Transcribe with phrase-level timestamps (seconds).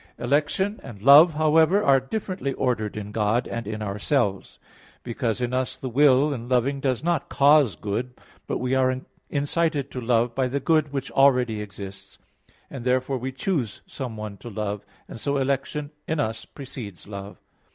[0.17, 0.23] 3).
[0.25, 4.57] Election and love, however, are differently ordered in God, and in ourselves:
[5.03, 8.15] because in us the will in loving does not cause good,
[8.47, 12.17] but we are incited to love by the good which already exists;
[12.67, 17.37] and therefore we choose someone to love, and so election in us precedes love.